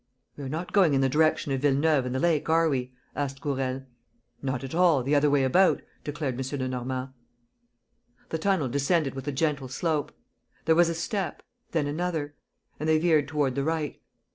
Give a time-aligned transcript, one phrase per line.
[0.35, 3.39] "We are not going in the direction of Villeneuve and the lake are we?" asked
[3.39, 3.83] Gourel.
[4.41, 6.59] "Not at all, the other way about," declared M.
[6.59, 7.09] Lenormand.
[8.29, 10.11] The tunnel descended with a gentle slope.
[10.65, 12.33] There was a step, then another;
[12.79, 14.01] and they veered toward the right.